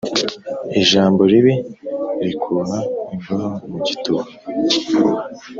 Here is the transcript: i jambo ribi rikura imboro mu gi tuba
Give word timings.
i 0.79 0.81
jambo 0.89 1.21
ribi 1.31 1.53
rikura 2.25 2.75
imboro 3.13 3.47
mu 3.69 3.77
gi 3.85 3.95
tuba 4.03 4.23